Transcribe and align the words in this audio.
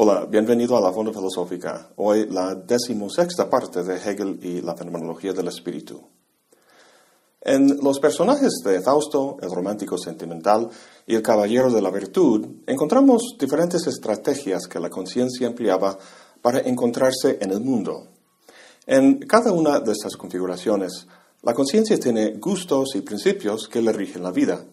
Hola, 0.00 0.26
bienvenido 0.26 0.76
a 0.76 0.80
la 0.80 0.92
Fonda 0.92 1.12
Filosófica. 1.12 1.88
Hoy 1.96 2.28
la 2.30 2.54
decimosexta 2.54 3.50
parte 3.50 3.82
de 3.82 3.96
Hegel 3.96 4.38
y 4.44 4.60
la 4.60 4.76
fenomenología 4.76 5.32
del 5.32 5.48
espíritu. 5.48 6.00
En 7.40 7.80
los 7.82 7.98
personajes 7.98 8.60
de 8.64 8.80
Fausto, 8.80 9.38
el 9.42 9.50
romántico 9.50 9.98
sentimental, 9.98 10.70
y 11.04 11.16
el 11.16 11.22
caballero 11.22 11.72
de 11.72 11.82
la 11.82 11.90
virtud, 11.90 12.46
encontramos 12.68 13.34
diferentes 13.40 13.88
estrategias 13.88 14.68
que 14.68 14.78
la 14.78 14.88
conciencia 14.88 15.48
empleaba 15.48 15.98
para 16.42 16.60
encontrarse 16.60 17.36
en 17.40 17.50
el 17.50 17.60
mundo. 17.60 18.06
En 18.86 19.18
cada 19.18 19.50
una 19.50 19.80
de 19.80 19.90
estas 19.90 20.16
configuraciones, 20.16 21.08
la 21.42 21.54
conciencia 21.54 21.98
tiene 21.98 22.34
gustos 22.34 22.94
y 22.94 23.00
principios 23.00 23.66
que 23.66 23.82
le 23.82 23.92
rigen 23.92 24.22
la 24.22 24.30
vida, 24.30 24.64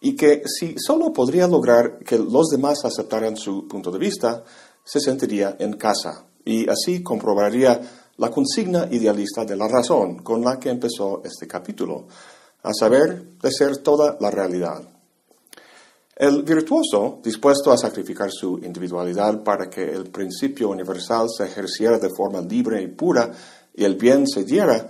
y 0.00 0.16
que 0.16 0.42
si 0.46 0.76
solo 0.78 1.12
podría 1.12 1.46
lograr 1.46 1.98
que 1.98 2.18
los 2.18 2.48
demás 2.48 2.84
aceptaran 2.84 3.36
su 3.36 3.68
punto 3.68 3.90
de 3.90 3.98
vista, 3.98 4.42
se 4.84 5.00
sentiría 5.00 5.56
en 5.58 5.74
casa 5.74 6.24
y 6.44 6.68
así 6.68 7.02
comprobaría 7.02 7.80
la 8.16 8.30
consigna 8.30 8.88
idealista 8.90 9.44
de 9.44 9.56
la 9.56 9.68
razón 9.68 10.18
con 10.22 10.42
la 10.42 10.58
que 10.58 10.70
empezó 10.70 11.22
este 11.24 11.46
capítulo, 11.46 12.06
a 12.62 12.72
saber, 12.74 13.38
de 13.40 13.50
ser 13.50 13.78
toda 13.78 14.16
la 14.20 14.30
realidad. 14.30 14.82
El 16.16 16.42
virtuoso, 16.42 17.20
dispuesto 17.22 17.72
a 17.72 17.78
sacrificar 17.78 18.30
su 18.30 18.58
individualidad 18.58 19.42
para 19.42 19.70
que 19.70 19.90
el 19.90 20.10
principio 20.10 20.68
universal 20.68 21.28
se 21.34 21.44
ejerciera 21.44 21.98
de 21.98 22.10
forma 22.10 22.42
libre 22.42 22.82
y 22.82 22.88
pura 22.88 23.30
y 23.74 23.84
el 23.84 23.94
bien 23.94 24.28
se 24.28 24.44
diera, 24.44 24.86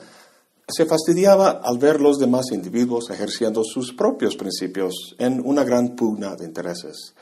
se 0.70 0.86
fastidiaba 0.86 1.60
al 1.62 1.78
ver 1.78 2.00
los 2.00 2.18
demás 2.18 2.52
individuos 2.52 3.10
ejerciendo 3.10 3.62
sus 3.64 3.92
propios 3.92 4.36
principios 4.36 5.14
en 5.18 5.40
una 5.44 5.64
gran 5.64 5.96
pugna 5.96 6.36
de 6.36 6.44
intereses. 6.44 7.14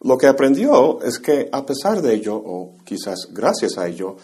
Lo 0.00 0.18
que 0.18 0.26
aprendió 0.26 1.00
es 1.02 1.18
que 1.18 1.48
a 1.50 1.64
pesar 1.64 2.02
de 2.02 2.14
ello, 2.14 2.36
o 2.36 2.76
quizás 2.84 3.28
gracias 3.32 3.78
a 3.78 3.88
ello, 3.88 4.16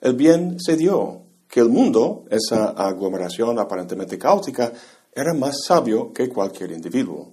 el 0.00 0.14
bien 0.14 0.58
se 0.58 0.76
dio, 0.76 1.22
que 1.48 1.60
el 1.60 1.68
mundo, 1.68 2.24
esa 2.30 2.70
aglomeración 2.70 3.58
aparentemente 3.58 4.18
caótica, 4.18 4.72
era 5.12 5.34
más 5.34 5.64
sabio 5.66 6.12
que 6.12 6.28
cualquier 6.28 6.72
individuo. 6.72 7.32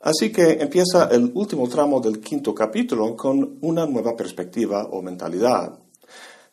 Así 0.00 0.30
que 0.30 0.52
empieza 0.60 1.08
el 1.10 1.32
último 1.34 1.68
tramo 1.68 2.00
del 2.00 2.20
quinto 2.20 2.54
capítulo 2.54 3.16
con 3.16 3.58
una 3.62 3.86
nueva 3.86 4.14
perspectiva 4.14 4.84
o 4.90 5.00
mentalidad 5.00 5.78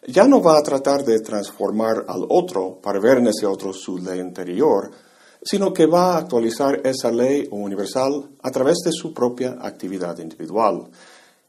ya 0.08 0.28
no 0.28 0.42
va 0.42 0.58
a 0.58 0.64
tratar 0.64 1.04
de 1.04 1.20
transformar 1.20 2.06
al 2.08 2.26
otro 2.30 2.80
para 2.82 3.00
ver 3.00 3.20
en 3.20 3.28
ese 3.28 3.46
otro 3.46 3.72
su 3.74 3.98
ley 3.98 4.20
interior, 4.20 4.90
sino 5.44 5.74
que 5.74 5.86
va 5.86 6.14
a 6.14 6.18
actualizar 6.18 6.82
esa 6.86 7.12
ley 7.12 7.48
universal 7.52 8.30
a 8.42 8.52
través 8.52 8.80
de 8.84 8.92
su 8.92 9.14
propia 9.14 9.58
actividad 9.62 10.18
individual. 10.20 10.90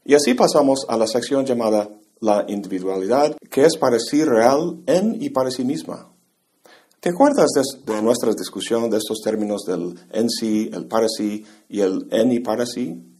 Y 0.05 0.13
así 0.13 0.33
pasamos 0.33 0.85
a 0.87 0.97
la 0.97 1.07
sección 1.07 1.45
llamada 1.45 1.89
la 2.19 2.45
individualidad, 2.47 3.35
que 3.49 3.65
es 3.65 3.77
para 3.77 3.99
sí 3.99 4.23
real 4.23 4.81
en 4.85 5.21
y 5.21 5.29
para 5.29 5.51
sí 5.51 5.63
misma. 5.63 6.09
¿Te 6.99 7.09
acuerdas 7.09 7.49
de, 7.53 7.93
de 7.93 8.01
nuestra 8.01 8.31
discusión 8.31 8.89
de 8.89 8.97
estos 8.97 9.19
términos 9.21 9.63
del 9.65 9.99
en 10.11 10.29
sí, 10.29 10.69
el 10.73 10.87
para 10.87 11.07
sí 11.09 11.45
y 11.67 11.81
el 11.81 12.07
en 12.11 12.31
y 12.31 12.39
para 12.39 12.65
sí? 12.65 13.13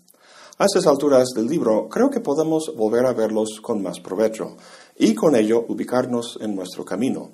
A 0.58 0.66
estas 0.66 0.88
alturas 0.88 1.30
del 1.36 1.48
libro 1.48 1.90
creo 1.90 2.10
que 2.10 2.22
podemos 2.22 2.72
volver 2.78 3.06
a 3.06 3.14
verlos 3.14 3.60
con 3.62 3.82
más 3.82 4.00
provecho 4.00 4.56
y 4.98 5.14
con 5.14 5.36
ello 5.36 5.66
ubicarnos 5.68 6.38
en 6.42 6.56
nuestro 6.56 6.86
camino. 6.86 7.32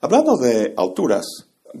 Hablando 0.00 0.36
de 0.36 0.74
alturas, 0.76 1.26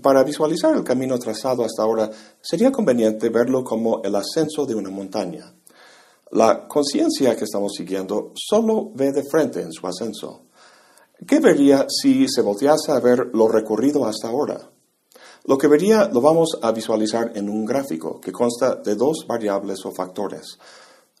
para 0.02 0.22
visualizar 0.22 0.76
el 0.76 0.84
camino 0.84 1.18
trazado 1.18 1.64
hasta 1.64 1.82
ahora 1.82 2.10
sería 2.40 2.70
conveniente 2.70 3.28
verlo 3.28 3.64
como 3.64 4.02
el 4.02 4.14
ascenso 4.14 4.66
de 4.66 4.74
una 4.74 4.90
montaña. 4.90 5.52
La 6.30 6.68
conciencia 6.68 7.34
que 7.34 7.44
estamos 7.44 7.72
siguiendo 7.76 8.32
solo 8.36 8.92
ve 8.94 9.10
de 9.10 9.24
frente 9.24 9.62
en 9.62 9.72
su 9.72 9.84
ascenso. 9.86 10.42
¿Qué 11.26 11.40
vería 11.40 11.86
si 11.88 12.28
se 12.28 12.40
voltease 12.40 12.92
a 12.92 13.00
ver 13.00 13.30
lo 13.32 13.48
recorrido 13.48 14.06
hasta 14.06 14.28
ahora? 14.28 14.70
Lo 15.44 15.58
que 15.58 15.66
vería 15.66 16.08
lo 16.12 16.20
vamos 16.20 16.58
a 16.62 16.70
visualizar 16.70 17.32
en 17.34 17.48
un 17.48 17.64
gráfico 17.64 18.20
que 18.20 18.30
consta 18.30 18.76
de 18.76 18.94
dos 18.94 19.24
variables 19.26 19.84
o 19.84 19.90
factores. 19.90 20.58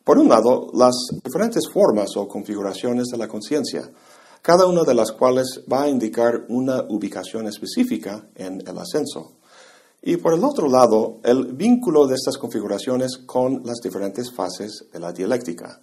Por 0.04 0.18
un 0.18 0.28
lado, 0.28 0.70
las 0.74 0.94
diferentes 1.22 1.68
formas 1.72 2.16
o 2.16 2.26
configuraciones 2.26 3.08
de 3.08 3.18
la 3.18 3.28
conciencia, 3.28 3.90
cada 4.42 4.66
una 4.66 4.82
de 4.84 4.94
las 4.94 5.12
cuales 5.12 5.62
va 5.70 5.82
a 5.82 5.88
indicar 5.88 6.46
una 6.48 6.82
ubicación 6.88 7.46
específica 7.46 8.26
en 8.34 8.62
el 8.66 8.78
ascenso. 8.78 9.32
Y 10.02 10.16
por 10.16 10.32
el 10.32 10.42
otro 10.44 10.68
lado, 10.68 11.18
el 11.22 11.52
vínculo 11.52 12.06
de 12.06 12.14
estas 12.14 12.38
configuraciones 12.38 13.18
con 13.26 13.62
las 13.64 13.80
diferentes 13.82 14.32
fases 14.32 14.86
de 14.90 14.98
la 14.98 15.12
dialéctica. 15.12 15.80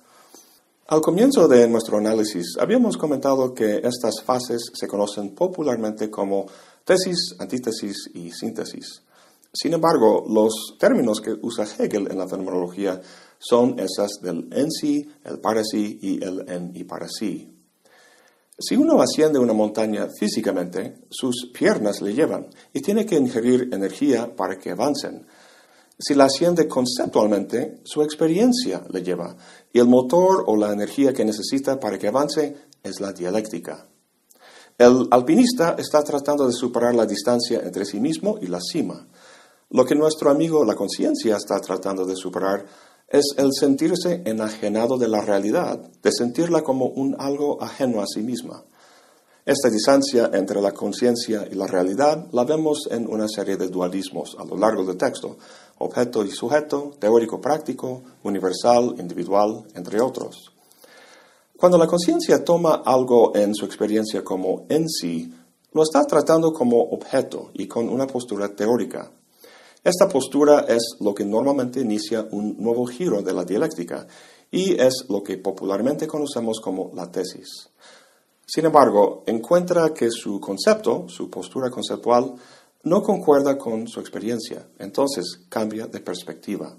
Al 0.87 1.01
comienzo 1.01 1.47
de 1.47 1.67
nuestro 1.67 1.97
análisis, 1.97 2.55
habíamos 2.59 2.97
comentado 2.97 3.53
que 3.53 3.81
estas 3.83 4.23
fases 4.23 4.71
se 4.73 4.87
conocen 4.87 5.35
popularmente 5.35 6.09
como 6.09 6.47
tesis, 6.83 7.35
antítesis 7.37 8.09
y 8.13 8.31
síntesis. 8.31 9.03
Sin 9.53 9.73
embargo, 9.73 10.25
los 10.27 10.77
términos 10.79 11.19
que 11.21 11.35
usa 11.41 11.65
Hegel 11.77 12.09
en 12.09 12.17
la 12.17 12.27
fenomenología 12.27 13.01
son 13.39 13.79
esas 13.79 14.19
del 14.21 14.47
en 14.51 14.71
sí, 14.71 15.09
el 15.23 15.39
para 15.39 15.63
sí 15.63 15.99
y 16.01 16.23
el 16.23 16.49
en 16.49 16.71
y 16.75 16.83
para 16.83 17.07
sí. 17.07 17.53
Si 18.59 18.75
uno 18.75 18.99
asciende 19.01 19.37
una 19.37 19.53
montaña 19.53 20.07
físicamente, 20.19 21.05
sus 21.09 21.51
piernas 21.53 22.01
le 22.01 22.15
llevan 22.15 22.47
y 22.73 22.81
tiene 22.81 23.05
que 23.05 23.15
ingerir 23.15 23.69
energía 23.71 24.35
para 24.35 24.57
que 24.57 24.71
avancen. 24.71 25.27
Si 25.99 26.15
la 26.15 26.25
asciende 26.25 26.67
conceptualmente, 26.67 27.81
su 27.83 28.01
experiencia 28.01 28.83
le 28.89 29.03
lleva 29.03 29.35
y 29.71 29.79
el 29.79 29.87
motor 29.87 30.43
o 30.47 30.55
la 30.55 30.71
energía 30.71 31.13
que 31.13 31.25
necesita 31.25 31.79
para 31.79 31.99
que 31.99 32.07
avance 32.07 32.55
es 32.81 32.99
la 32.99 33.13
dialéctica. 33.13 33.87
El 34.79 35.07
alpinista 35.11 35.75
está 35.77 36.03
tratando 36.03 36.45
de 36.45 36.53
superar 36.53 36.93
la 36.95 37.05
distancia 37.05 37.61
entre 37.63 37.85
sí 37.85 37.99
mismo 37.99 38.37
y 38.41 38.47
la 38.47 38.59
cima. 38.61 39.07
Lo 39.69 39.85
que 39.85 39.95
nuestro 39.95 40.29
amigo 40.29 40.63
la 40.63 40.75
conciencia 40.75 41.35
está 41.35 41.59
tratando 41.59 42.05
de 42.05 42.15
superar 42.15 42.65
es 43.07 43.35
el 43.37 43.53
sentirse 43.53 44.21
enajenado 44.25 44.97
de 44.97 45.07
la 45.07 45.21
realidad, 45.21 45.79
de 45.79 46.11
sentirla 46.11 46.61
como 46.61 46.87
un 46.87 47.15
algo 47.19 47.61
ajeno 47.61 48.01
a 48.01 48.05
sí 48.05 48.21
misma. 48.21 48.63
Esta 49.45 49.69
distancia 49.69 50.29
entre 50.33 50.59
la 50.59 50.73
conciencia 50.73 51.47
y 51.49 51.55
la 51.55 51.67
realidad 51.67 52.27
la 52.33 52.43
vemos 52.43 52.89
en 52.91 53.07
una 53.07 53.29
serie 53.29 53.55
de 53.55 53.69
dualismos 53.69 54.35
a 54.37 54.43
lo 54.43 54.57
largo 54.57 54.83
del 54.83 54.97
texto, 54.97 55.37
objeto 55.77 56.25
y 56.25 56.31
sujeto, 56.31 56.95
teórico 56.99 57.39
práctico, 57.39 58.03
universal, 58.23 58.95
individual, 58.99 59.63
entre 59.73 60.01
otros. 60.01 60.51
Cuando 61.55 61.77
la 61.77 61.87
conciencia 61.87 62.43
toma 62.43 62.83
algo 62.85 63.33
en 63.37 63.55
su 63.55 63.63
experiencia 63.63 64.21
como 64.21 64.65
en 64.67 64.89
sí, 64.89 65.33
lo 65.71 65.83
está 65.83 66.03
tratando 66.05 66.51
como 66.51 66.81
objeto 66.81 67.49
y 67.53 67.67
con 67.67 67.87
una 67.87 68.05
postura 68.05 68.53
teórica. 68.53 69.09
Esta 69.83 70.09
postura 70.09 70.65
es 70.67 70.97
lo 70.99 71.13
que 71.13 71.25
normalmente 71.25 71.79
inicia 71.79 72.27
un 72.31 72.57
nuevo 72.57 72.85
giro 72.85 73.21
de 73.21 73.33
la 73.33 73.45
dialéctica 73.45 74.07
y 74.51 74.79
es 74.79 75.05
lo 75.09 75.23
que 75.23 75.37
popularmente 75.37 76.07
conocemos 76.07 76.59
como 76.61 76.91
la 76.93 77.11
tesis. 77.11 77.69
Sin 78.45 78.65
embargo, 78.65 79.23
encuentra 79.27 79.93
que 79.93 80.09
su 80.09 80.39
concepto, 80.39 81.05
su 81.09 81.29
postura 81.29 81.69
conceptual, 81.69 82.33
no 82.83 83.03
concuerda 83.03 83.57
con 83.57 83.87
su 83.87 83.99
experiencia, 83.99 84.67
entonces 84.79 85.41
cambia 85.49 85.87
de 85.87 85.99
perspectiva. 85.99 86.77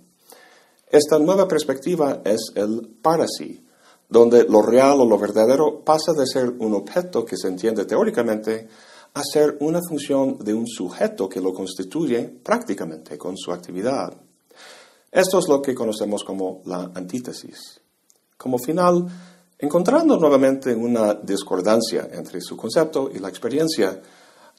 Esta 0.90 1.18
nueva 1.18 1.46
perspectiva 1.46 2.22
es 2.24 2.52
el 2.54 2.96
para 3.02 3.26
sí, 3.28 3.66
donde 4.08 4.44
lo 4.44 4.62
real 4.62 5.00
o 5.00 5.04
lo 5.04 5.18
verdadero 5.18 5.84
pasa 5.84 6.14
de 6.14 6.26
ser 6.26 6.48
un 6.48 6.72
objeto 6.74 7.26
que 7.26 7.36
se 7.36 7.48
entiende 7.48 7.84
teóricamente 7.84 8.68
a 9.18 9.22
ser 9.24 9.56
una 9.60 9.80
función 9.82 10.38
de 10.38 10.54
un 10.54 10.66
sujeto 10.66 11.28
que 11.28 11.40
lo 11.40 11.52
constituye 11.52 12.22
prácticamente 12.22 13.18
con 13.18 13.36
su 13.36 13.52
actividad. 13.52 14.12
Esto 15.10 15.38
es 15.38 15.48
lo 15.48 15.60
que 15.60 15.74
conocemos 15.74 16.22
como 16.22 16.62
la 16.66 16.92
antítesis. 16.94 17.80
Como 18.36 18.58
final, 18.58 19.06
encontrando 19.58 20.16
nuevamente 20.16 20.74
una 20.74 21.14
discordancia 21.14 22.08
entre 22.12 22.40
su 22.40 22.56
concepto 22.56 23.10
y 23.12 23.18
la 23.18 23.28
experiencia, 23.28 24.00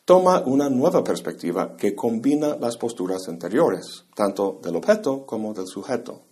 toma 0.04 0.42
una 0.46 0.70
nueva 0.70 1.04
perspectiva 1.04 1.78
que 1.78 1.96
combina 1.96 2.58
las 2.60 2.76
posturas 2.76 3.30
anteriores, 3.30 4.06
tanto 4.14 4.60
del 4.62 4.76
objeto 4.76 5.26
como 5.26 5.54
del 5.54 5.68
sujeto. 5.68 6.24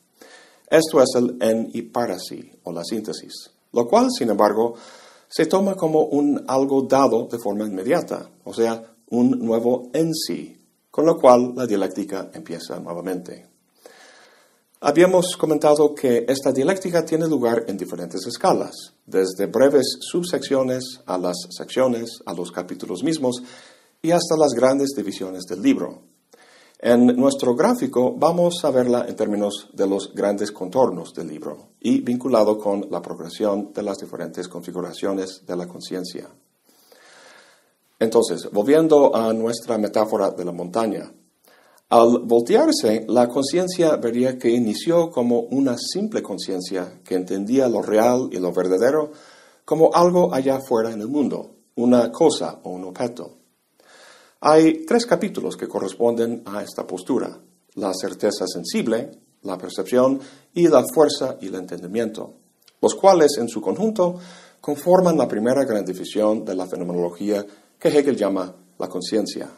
Esto 0.70 1.02
es 1.02 1.16
el 1.16 1.38
en 1.40 1.70
y 1.74 1.84
para 1.84 2.20
sí, 2.20 2.52
o 2.64 2.74
la 2.74 2.84
síntesis, 2.84 3.52
lo 3.72 3.88
cual, 3.88 4.08
sin 4.12 4.30
embargo, 4.30 4.74
se 5.28 5.46
toma 5.46 5.76
como 5.76 6.04
un 6.04 6.44
algo 6.48 6.84
dado 6.84 7.28
de 7.28 7.38
forma 7.38 7.66
inmediata, 7.66 8.30
o 8.44 8.54
sea, 8.54 8.96
un 9.10 9.32
nuevo 9.40 9.90
en 9.94 10.14
sí, 10.14 10.58
con 10.90 11.06
lo 11.06 11.18
cual 11.18 11.54
la 11.56 11.66
dialéctica 11.66 12.32
empieza 12.34 12.80
nuevamente. 12.80 13.48
Habíamos 14.80 15.36
comentado 15.38 15.96
que 15.96 16.26
esta 16.28 16.52
dialéctica 16.52 17.04
tiene 17.04 17.28
lugar 17.28 17.66
en 17.68 17.78
diferentes 17.78 18.26
escalas, 18.28 18.94
desde 19.06 19.48
breves 19.48 19.98
subsecciones 20.00 21.02
a 21.08 21.18
las 21.18 21.36
secciones, 21.50 22.20
a 22.26 22.34
los 22.34 22.52
capítulos 22.52 23.02
mismos 23.02 23.42
y 24.04 24.12
hasta 24.12 24.38
las 24.38 24.54
grandes 24.54 24.90
divisiones 24.96 25.46
del 25.46 25.64
libro. 25.64 26.04
En 26.80 27.08
nuestro 27.08 27.56
gráfico 27.56 28.14
vamos 28.16 28.64
a 28.64 28.70
verla 28.70 29.06
en 29.08 29.16
términos 29.16 29.70
de 29.74 29.88
los 29.88 30.14
grandes 30.14 30.52
contornos 30.52 31.12
del 31.12 31.28
libro 31.28 31.70
y 31.80 32.02
vinculado 32.02 32.56
con 32.60 32.88
la 32.92 33.02
progresión 33.02 33.74
de 33.74 33.82
las 33.82 33.98
diferentes 33.98 34.48
configuraciones 34.48 35.44
de 35.46 35.56
la 35.56 35.68
conciencia. 35.68 36.30
Entonces, 37.98 38.48
volviendo 38.52 39.16
a 39.16 39.34
nuestra 39.34 39.80
metáfora 39.80 40.30
de 40.30 40.46
la 40.46 40.52
montaña, 40.52 41.12
al 41.90 42.20
voltearse, 42.20 43.06
la 43.08 43.28
conciencia 43.28 43.96
vería 43.96 44.38
que 44.38 44.50
inició 44.50 45.10
como 45.10 45.40
una 45.40 45.78
simple 45.80 46.22
conciencia 46.22 47.00
que 47.04 47.16
entendía 47.16 47.68
lo 47.70 47.82
real 47.82 48.30
y 48.32 48.38
lo 48.38 48.52
verdadero 48.52 49.14
como 49.66 49.92
algo 49.96 50.32
allá 50.32 50.58
afuera 50.58 50.92
en 50.92 51.02
el 51.02 51.08
mundo, 51.08 51.56
una 51.76 52.12
cosa 52.12 52.60
o 52.64 52.70
un 52.70 52.84
objeto. 52.84 53.38
Hay 54.50 54.86
tres 54.86 55.06
capítulos 55.06 55.58
que 55.58 55.68
corresponden 55.68 56.44
a 56.46 56.64
esta 56.64 56.88
postura, 56.88 57.38
la 57.74 57.92
certeza 57.94 58.48
sensible, 58.48 59.12
la 59.42 59.58
percepción 59.58 60.22
y 60.54 60.70
la 60.70 60.86
fuerza 60.86 61.36
y 61.42 61.48
el 61.48 61.56
entendimiento, 61.56 62.34
los 62.82 62.96
cuales 62.96 63.38
en 63.40 63.50
su 63.50 63.60
conjunto 63.60 64.18
conforman 64.62 65.18
la 65.18 65.28
primera 65.28 65.66
gran 65.66 65.84
división 65.84 66.46
de 66.46 66.56
la 66.56 66.66
fenomenología 66.66 67.46
que 67.78 67.90
Hegel 67.90 68.16
llama 68.16 68.56
la 68.80 68.88
conciencia. 68.88 69.50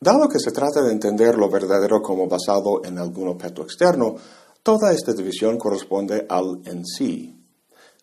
Dado 0.00 0.26
que 0.30 0.38
se 0.38 0.50
trata 0.50 0.80
de 0.80 0.92
entender 0.92 1.36
lo 1.36 1.50
verdadero 1.50 2.00
como 2.00 2.26
basado 2.26 2.82
en 2.86 2.96
algún 2.96 3.28
objeto 3.28 3.60
externo, 3.60 4.16
toda 4.62 4.94
esta 4.94 5.12
división 5.12 5.58
corresponde 5.58 6.24
al 6.26 6.62
en 6.64 6.86
sí. 6.86 7.38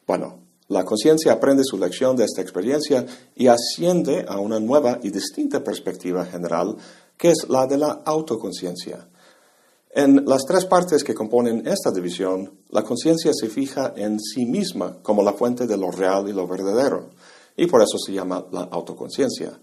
Bueno, 0.06 0.42
la 0.70 0.86
conciencia 0.86 1.34
aprende 1.34 1.64
su 1.64 1.78
lección 1.78 2.16
de 2.16 2.26
esta 2.26 2.42
experiencia 2.42 3.06
y 3.36 3.48
asciende 3.48 4.26
a 4.28 4.40
una 4.40 4.60
nueva 4.60 5.00
y 5.02 5.10
distinta 5.10 5.64
perspectiva 5.64 6.26
general, 6.26 6.78
que 7.18 7.32
es 7.32 7.50
la 7.50 7.66
de 7.66 7.78
la 7.78 8.02
autoconciencia. 8.06 9.10
En 9.90 10.26
las 10.28 10.46
tres 10.46 10.66
partes 10.66 11.04
que 11.04 11.16
componen 11.16 11.66
esta 11.68 11.90
división, 11.90 12.60
la 12.70 12.84
conciencia 12.84 13.32
se 13.34 13.50
fija 13.50 13.94
en 13.98 14.20
sí 14.20 14.46
misma 14.46 15.00
como 15.02 15.24
la 15.24 15.34
fuente 15.34 15.66
de 15.66 15.76
lo 15.76 15.90
real 15.90 16.30
y 16.30 16.34
lo 16.34 16.48
verdadero, 16.48 17.10
y 17.58 17.66
por 17.66 17.82
eso 17.82 17.98
se 17.98 18.14
llama 18.14 18.46
la 18.52 18.62
autoconciencia. 18.62 19.60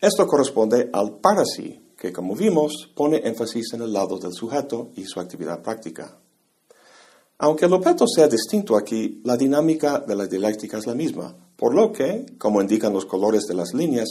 Esto 0.00 0.26
corresponde 0.26 0.88
al 0.94 1.18
para 1.18 1.44
sí, 1.44 1.92
que 1.98 2.10
como 2.10 2.34
vimos 2.34 2.90
pone 2.96 3.20
énfasis 3.22 3.74
en 3.74 3.82
el 3.82 3.92
lado 3.92 4.18
del 4.18 4.32
sujeto 4.32 4.92
y 4.96 5.04
su 5.04 5.20
actividad 5.20 5.62
práctica. 5.62 6.21
Aunque 7.42 7.64
el 7.64 7.72
objeto 7.72 8.06
sea 8.06 8.28
distinto 8.28 8.76
aquí, 8.76 9.20
la 9.24 9.36
dinámica 9.36 9.98
de 9.98 10.14
la 10.14 10.28
dialéctica 10.28 10.78
es 10.78 10.86
la 10.86 10.94
misma, 10.94 11.36
por 11.56 11.74
lo 11.74 11.90
que, 11.90 12.24
como 12.38 12.62
indican 12.62 12.92
los 12.92 13.04
colores 13.04 13.46
de 13.48 13.54
las 13.54 13.74
líneas, 13.74 14.10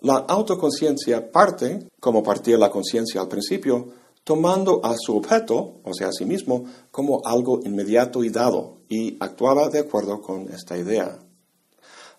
la 0.00 0.14
autoconciencia 0.14 1.30
parte, 1.30 1.90
como 2.00 2.22
partía 2.22 2.56
la 2.56 2.70
conciencia 2.70 3.20
al 3.20 3.28
principio, 3.28 3.88
tomando 4.24 4.80
a 4.82 4.94
su 4.96 5.14
objeto, 5.14 5.82
o 5.84 5.92
sea, 5.92 6.08
a 6.08 6.12
sí 6.12 6.24
mismo, 6.24 6.64
como 6.90 7.20
algo 7.26 7.60
inmediato 7.64 8.24
y 8.24 8.30
dado, 8.30 8.78
y 8.88 9.18
actuaba 9.20 9.68
de 9.68 9.80
acuerdo 9.80 10.22
con 10.22 10.48
esta 10.48 10.78
idea. 10.78 11.18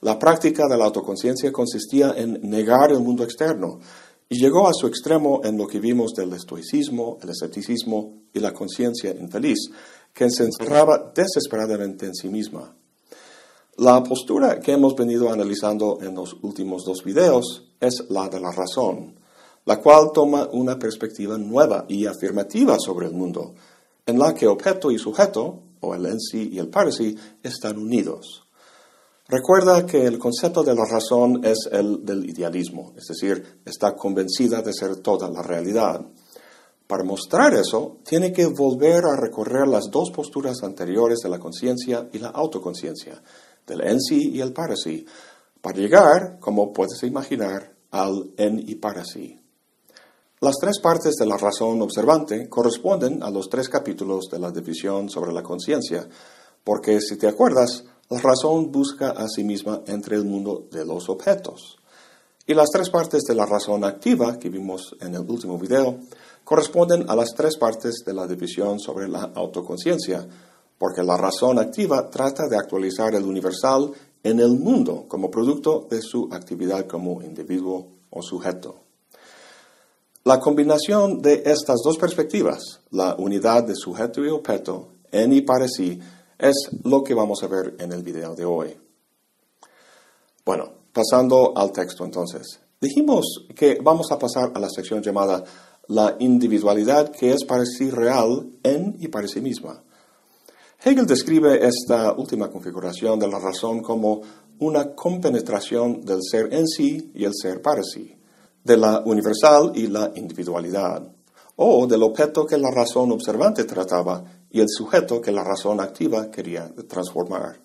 La 0.01 0.19
práctica 0.19 0.67
de 0.69 0.77
la 0.77 0.85
autoconciencia 0.85 1.51
consistía 1.51 2.13
en 2.15 2.39
negar 2.47 2.91
el 2.91 2.99
mundo 2.99 3.23
externo 3.23 3.79
y 4.29 4.37
llegó 4.37 4.67
a 4.67 4.73
su 4.73 4.85
extremo 4.85 5.41
en 5.43 5.57
lo 5.57 5.65
que 5.65 5.79
vimos 5.79 6.13
del 6.13 6.33
estoicismo, 6.33 7.17
el 7.23 7.29
escepticismo 7.29 8.25
y 8.31 8.39
la 8.39 8.53
conciencia 8.53 9.11
infeliz, 9.11 9.71
que 10.15 10.31
se 10.31 10.45
encerraba 10.45 11.11
desesperadamente 11.13 12.05
en 12.05 12.15
sí 12.15 12.29
misma. 12.29 12.73
La 13.77 14.01
postura 14.01 14.61
que 14.61 14.71
hemos 14.71 14.95
venido 14.95 15.29
analizando 15.29 15.99
en 16.01 16.15
los 16.15 16.37
últimos 16.41 16.85
dos 16.85 17.03
videos 17.03 17.67
es 17.81 18.05
la 18.09 18.29
de 18.29 18.39
la 18.39 18.53
razón, 18.53 19.19
la 19.65 19.81
cual 19.81 20.11
toma 20.13 20.47
una 20.53 20.79
perspectiva 20.79 21.37
nueva 21.37 21.83
y 21.89 22.05
afirmativa 22.05 22.77
sobre 22.79 23.07
el 23.07 23.13
mundo, 23.13 23.55
en 24.05 24.17
la 24.17 24.33
que 24.33 24.47
objeto 24.47 24.89
y 24.89 24.97
sujeto, 24.97 25.59
o 25.81 25.93
el 25.93 26.05
en 26.05 26.21
sí 26.21 26.49
y 26.53 26.59
el 26.59 26.69
para 26.69 26.91
sí, 26.91 27.17
están 27.43 27.77
unidos. 27.77 28.45
Recuerda 29.27 29.85
que 29.85 30.05
el 30.05 30.17
concepto 30.17 30.63
de 30.63 30.75
la 30.75 30.85
razón 30.85 31.43
es 31.43 31.67
el 31.69 32.05
del 32.05 32.29
idealismo, 32.29 32.93
es 32.95 33.07
decir, 33.07 33.59
está 33.65 33.95
convencida 33.95 34.61
de 34.61 34.71
ser 34.71 34.97
toda 34.97 35.29
la 35.29 35.41
realidad. 35.41 35.99
Para 36.87 37.03
mostrar 37.03 37.53
eso, 37.55 37.97
tiene 38.03 38.31
que 38.31 38.45
volver 38.45 39.05
a 39.05 39.19
recorrer 39.19 39.67
las 39.67 39.85
dos 39.89 40.11
posturas 40.11 40.61
anteriores 40.63 41.19
de 41.19 41.29
la 41.29 41.39
conciencia 41.39 42.09
y 42.13 42.19
la 42.19 42.29
autoconciencia, 42.29 43.21
del 43.65 43.81
en 43.81 43.99
sí 43.99 44.31
y 44.33 44.41
el 44.41 44.53
para 44.53 44.75
sí, 44.75 45.05
para 45.61 45.79
llegar, 45.79 46.37
como 46.39 46.71
puedes 46.71 47.01
imaginar, 47.03 47.73
al 47.89 48.31
en 48.37 48.59
y 48.59 48.75
para 48.75 49.03
sí. 49.03 49.39
Las 50.41 50.57
tres 50.61 50.79
partes 50.79 51.15
de 51.15 51.25
la 51.25 51.37
razón 51.37 51.81
observante 51.81 52.47
corresponden 52.49 53.23
a 53.23 53.31
los 53.31 53.49
tres 53.49 53.67
capítulos 53.67 54.25
de 54.29 54.37
la 54.37 54.51
división 54.51 55.09
sobre 55.09 55.33
la 55.33 55.41
conciencia, 55.41 56.07
porque 56.63 57.01
si 57.01 57.17
te 57.17 57.27
acuerdas, 57.27 57.85
la 58.09 58.19
razón 58.19 58.71
busca 58.71 59.09
a 59.11 59.27
sí 59.27 59.43
misma 59.43 59.81
entre 59.87 60.17
el 60.17 60.25
mundo 60.25 60.67
de 60.71 60.85
los 60.85 61.09
objetos. 61.09 61.77
Y 62.45 62.53
las 62.53 62.69
tres 62.69 62.91
partes 62.91 63.23
de 63.23 63.33
la 63.33 63.47
razón 63.47 63.83
activa 63.83 64.37
que 64.37 64.49
vimos 64.49 64.95
en 65.01 65.15
el 65.15 65.21
último 65.21 65.57
video 65.57 65.99
corresponden 66.45 67.09
a 67.09 67.15
las 67.15 67.33
tres 67.35 67.57
partes 67.57 68.03
de 68.05 68.13
la 68.13 68.25
división 68.27 68.79
sobre 68.79 69.09
la 69.09 69.31
autoconciencia, 69.35 70.25
porque 70.77 71.03
la 71.03 71.17
razón 71.17 71.59
activa 71.59 72.09
trata 72.09 72.47
de 72.47 72.55
actualizar 72.55 73.13
el 73.15 73.23
universal 73.23 73.91
en 74.23 74.39
el 74.39 74.51
mundo 74.51 75.05
como 75.07 75.29
producto 75.29 75.87
de 75.89 76.01
su 76.01 76.29
actividad 76.31 76.87
como 76.87 77.21
individuo 77.21 77.87
o 78.11 78.21
sujeto. 78.21 78.75
La 80.23 80.39
combinación 80.39 81.21
de 81.21 81.43
estas 81.45 81.81
dos 81.83 81.97
perspectivas, 81.97 82.81
la 82.91 83.15
unidad 83.15 83.63
de 83.63 83.75
sujeto 83.75 84.23
y 84.23 84.29
objeto, 84.29 84.89
en 85.11 85.33
y 85.33 85.41
para 85.41 85.67
sí, 85.67 85.99
es 86.37 86.69
lo 86.83 87.03
que 87.03 87.13
vamos 87.13 87.43
a 87.43 87.47
ver 87.47 87.75
en 87.79 87.91
el 87.91 88.03
video 88.03 88.35
de 88.35 88.45
hoy. 88.45 88.77
Bueno, 90.45 90.71
pasando 90.93 91.53
al 91.55 91.71
texto 91.71 92.05
entonces. 92.05 92.59
Dijimos 92.81 93.47
que 93.55 93.79
vamos 93.81 94.11
a 94.11 94.19
pasar 94.19 94.51
a 94.53 94.59
la 94.59 94.69
sección 94.69 95.01
llamada 95.01 95.43
la 95.87 96.15
individualidad 96.19 97.11
que 97.11 97.33
es 97.33 97.43
para 97.45 97.65
sí 97.65 97.89
real 97.89 98.49
en 98.63 98.95
y 98.99 99.07
para 99.07 99.27
sí 99.27 99.41
misma. 99.41 99.83
Hegel 100.83 101.05
describe 101.05 101.65
esta 101.65 102.13
última 102.13 102.49
configuración 102.49 103.19
de 103.19 103.27
la 103.27 103.39
razón 103.39 103.81
como 103.81 104.21
una 104.59 104.93
compenetración 104.93 106.01
del 106.01 106.19
ser 106.21 106.53
en 106.53 106.67
sí 106.67 107.11
y 107.13 107.25
el 107.25 107.33
ser 107.33 107.61
para 107.61 107.83
sí, 107.83 108.15
de 108.63 108.77
la 108.77 109.01
universal 109.05 109.71
y 109.75 109.87
la 109.87 110.11
individualidad, 110.15 111.11
o 111.55 111.87
del 111.87 112.03
objeto 112.03 112.45
que 112.45 112.57
la 112.57 112.71
razón 112.71 113.11
observante 113.11 113.63
trataba 113.63 114.23
y 114.51 114.59
el 114.59 114.67
sujeto 114.69 115.19
que 115.19 115.31
la 115.31 115.43
razón 115.43 115.79
activa 115.79 116.29
quería 116.29 116.71
transformar. 116.87 117.59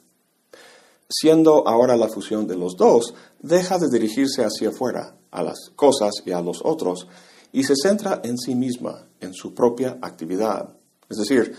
Siendo 1.08 1.66
ahora 1.66 1.96
la 1.96 2.08
fusión 2.08 2.46
de 2.46 2.56
los 2.56 2.76
dos, 2.76 3.14
deja 3.40 3.78
de 3.78 3.88
dirigirse 3.90 4.44
hacia 4.44 4.68
afuera, 4.68 5.16
a 5.30 5.42
las 5.42 5.70
cosas 5.74 6.14
y 6.24 6.32
a 6.32 6.40
los 6.40 6.60
otros, 6.64 7.06
y 7.52 7.64
se 7.64 7.74
centra 7.76 8.20
en 8.24 8.38
sí 8.38 8.54
misma, 8.54 9.06
en 9.20 9.34
su 9.34 9.54
propia 9.54 9.98
actividad. 10.00 10.70
Es 11.08 11.18
decir, 11.18 11.54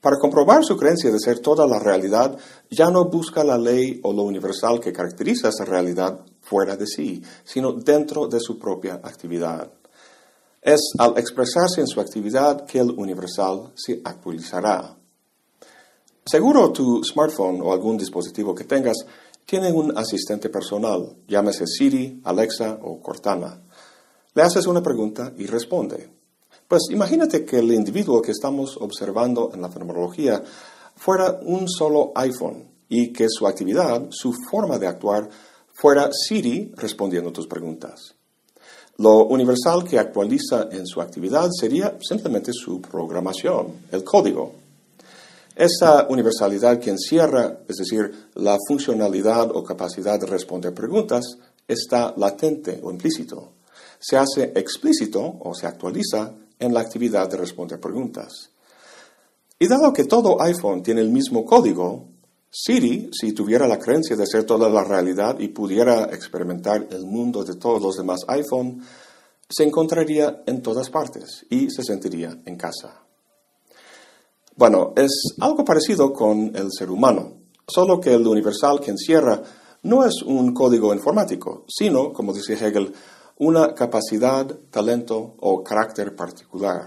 para 0.00 0.18
comprobar 0.18 0.64
su 0.64 0.76
creencia 0.76 1.12
de 1.12 1.20
ser 1.20 1.38
toda 1.38 1.66
la 1.66 1.78
realidad, 1.78 2.36
ya 2.70 2.90
no 2.90 3.04
busca 3.04 3.44
la 3.44 3.56
ley 3.56 4.00
o 4.02 4.12
lo 4.12 4.22
universal 4.22 4.80
que 4.80 4.92
caracteriza 4.92 5.50
esa 5.50 5.64
realidad 5.64 6.20
fuera 6.40 6.76
de 6.76 6.86
sí, 6.86 7.22
sino 7.44 7.72
dentro 7.72 8.26
de 8.26 8.40
su 8.40 8.58
propia 8.58 8.94
actividad. 8.94 9.70
Es 10.60 10.80
al 10.98 11.18
expresarse 11.18 11.80
en 11.80 11.86
su 11.86 12.00
actividad 12.00 12.66
que 12.66 12.80
el 12.80 12.90
universal 12.90 13.72
se 13.76 14.00
actualizará. 14.04 14.96
Seguro 16.24 16.72
tu 16.72 17.02
smartphone 17.04 17.60
o 17.60 17.72
algún 17.72 17.96
dispositivo 17.96 18.54
que 18.54 18.64
tengas 18.64 18.96
tiene 19.44 19.72
un 19.72 19.96
asistente 19.96 20.48
personal, 20.48 21.16
llámese 21.26 21.66
Siri, 21.66 22.20
Alexa 22.24 22.78
o 22.82 23.00
Cortana. 23.00 23.60
Le 24.34 24.42
haces 24.42 24.66
una 24.66 24.82
pregunta 24.82 25.32
y 25.36 25.46
responde. 25.46 26.08
Pues 26.66 26.84
imagínate 26.90 27.44
que 27.44 27.58
el 27.58 27.70
individuo 27.72 28.22
que 28.22 28.30
estamos 28.30 28.78
observando 28.80 29.50
en 29.52 29.60
la 29.60 29.68
fenomenología 29.68 30.42
fuera 30.96 31.38
un 31.42 31.68
solo 31.68 32.12
iPhone 32.14 32.64
y 32.88 33.12
que 33.12 33.26
su 33.28 33.46
actividad, 33.46 34.06
su 34.10 34.32
forma 34.50 34.78
de 34.78 34.86
actuar, 34.86 35.28
fuera 35.74 36.08
Siri 36.12 36.72
respondiendo 36.76 37.30
tus 37.30 37.46
preguntas. 37.46 38.14
Lo 38.96 39.26
universal 39.26 39.84
que 39.84 39.98
actualiza 39.98 40.68
en 40.70 40.86
su 40.86 41.00
actividad 41.00 41.50
sería 41.50 41.98
simplemente 42.00 42.52
su 42.54 42.80
programación, 42.80 43.86
el 43.90 44.04
código. 44.04 44.52
Esa 45.54 46.06
universalidad 46.08 46.78
que 46.78 46.90
encierra, 46.90 47.58
es 47.68 47.76
decir, 47.76 48.30
la 48.34 48.56
funcionalidad 48.66 49.50
o 49.54 49.62
capacidad 49.62 50.18
de 50.18 50.26
responder 50.26 50.72
preguntas, 50.72 51.36
está 51.68 52.14
latente 52.16 52.80
o 52.82 52.90
implícito. 52.90 53.51
Se 54.02 54.16
hace 54.16 54.52
explícito 54.56 55.38
o 55.40 55.54
se 55.54 55.68
actualiza 55.68 56.34
en 56.58 56.74
la 56.74 56.80
actividad 56.80 57.30
de 57.30 57.36
responder 57.36 57.78
preguntas. 57.78 58.50
Y 59.60 59.68
dado 59.68 59.92
que 59.92 60.04
todo 60.04 60.42
iPhone 60.42 60.82
tiene 60.82 61.02
el 61.02 61.10
mismo 61.10 61.44
código, 61.44 62.08
Siri, 62.50 63.10
si 63.12 63.32
tuviera 63.32 63.68
la 63.68 63.78
creencia 63.78 64.16
de 64.16 64.26
ser 64.26 64.42
toda 64.42 64.68
la 64.68 64.82
realidad 64.82 65.38
y 65.38 65.48
pudiera 65.48 66.06
experimentar 66.12 66.88
el 66.90 67.06
mundo 67.06 67.44
de 67.44 67.54
todos 67.54 67.80
los 67.80 67.96
demás 67.96 68.22
iPhone, 68.26 68.82
se 69.48 69.62
encontraría 69.62 70.42
en 70.46 70.62
todas 70.62 70.90
partes 70.90 71.46
y 71.48 71.70
se 71.70 71.84
sentiría 71.84 72.36
en 72.44 72.56
casa. 72.56 73.04
Bueno, 74.56 74.94
es 74.96 75.36
algo 75.40 75.64
parecido 75.64 76.12
con 76.12 76.54
el 76.56 76.72
ser 76.76 76.90
humano, 76.90 77.34
solo 77.68 78.00
que 78.00 78.12
el 78.12 78.26
universal 78.26 78.80
que 78.80 78.90
encierra 78.90 79.40
no 79.84 80.04
es 80.04 80.22
un 80.22 80.52
código 80.52 80.92
informático, 80.92 81.64
sino, 81.68 82.12
como 82.12 82.32
dice 82.32 82.54
Hegel, 82.54 82.92
una 83.38 83.74
capacidad, 83.74 84.46
talento 84.70 85.36
o 85.40 85.62
carácter 85.62 86.14
particular. 86.14 86.86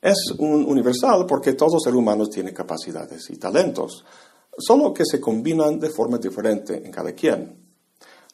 Es 0.00 0.34
un 0.38 0.64
universal 0.64 1.26
porque 1.26 1.52
todo 1.52 1.78
ser 1.78 1.94
humano 1.94 2.26
tiene 2.26 2.52
capacidades 2.52 3.30
y 3.30 3.36
talentos, 3.36 4.04
solo 4.58 4.92
que 4.92 5.04
se 5.04 5.20
combinan 5.20 5.78
de 5.78 5.90
forma 5.90 6.18
diferente 6.18 6.82
en 6.84 6.90
cada 6.90 7.12
quien. 7.12 7.56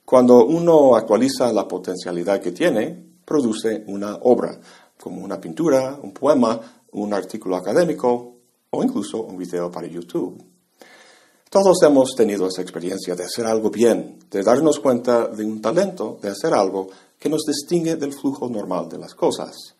Cuando 0.05 0.47
uno 0.47 0.97
actualiza 0.97 1.53
la 1.53 1.69
potencialidad 1.69 2.41
que 2.41 2.53
tiene, 2.53 3.05
produce 3.25 3.85
una 3.89 4.17
obra, 4.23 4.59
como 4.99 5.23
una 5.23 5.39
pintura, 5.39 5.99
un 6.03 6.13
poema, 6.13 6.59
un 6.93 7.13
artículo 7.13 7.57
académico 7.57 8.37
o 8.71 8.83
incluso 8.83 9.23
un 9.23 9.37
video 9.37 9.71
para 9.71 9.87
YouTube. 9.87 10.43
Todos 11.51 11.83
hemos 11.83 12.15
tenido 12.15 12.47
esa 12.47 12.61
experiencia 12.61 13.15
de 13.15 13.25
hacer 13.25 13.47
algo 13.47 13.71
bien, 13.71 14.19
de 14.31 14.43
darnos 14.43 14.81
cuenta 14.81 15.29
de 15.29 15.47
un 15.47 15.63
talento, 15.63 16.19
de 16.21 16.29
hacer 16.29 16.53
algo 16.53 16.89
que 17.19 17.31
nos 17.31 17.45
distingue 17.47 17.97
del 17.97 18.13
flujo 18.13 18.51
normal 18.51 18.87
de 18.91 18.99
las 18.99 19.15
cosas. 19.15 19.75